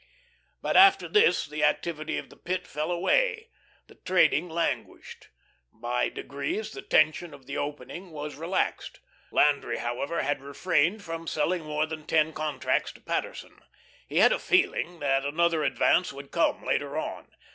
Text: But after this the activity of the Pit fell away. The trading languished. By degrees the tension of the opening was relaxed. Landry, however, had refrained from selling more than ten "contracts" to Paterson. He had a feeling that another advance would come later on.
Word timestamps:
But 0.63 0.75
after 0.75 1.07
this 1.07 1.45
the 1.45 1.63
activity 1.63 2.17
of 2.17 2.31
the 2.31 2.35
Pit 2.35 2.65
fell 2.65 2.89
away. 2.91 3.49
The 3.85 3.93
trading 3.93 4.49
languished. 4.49 5.27
By 5.71 6.09
degrees 6.09 6.71
the 6.71 6.81
tension 6.81 7.35
of 7.35 7.45
the 7.45 7.57
opening 7.57 8.09
was 8.09 8.33
relaxed. 8.33 8.99
Landry, 9.31 9.77
however, 9.77 10.23
had 10.23 10.41
refrained 10.41 11.03
from 11.03 11.27
selling 11.27 11.65
more 11.65 11.85
than 11.85 12.07
ten 12.07 12.33
"contracts" 12.33 12.91
to 12.93 13.01
Paterson. 13.01 13.61
He 14.07 14.17
had 14.17 14.31
a 14.33 14.39
feeling 14.39 15.01
that 15.01 15.23
another 15.23 15.63
advance 15.63 16.11
would 16.11 16.31
come 16.31 16.63
later 16.65 16.97
on. 16.97 17.35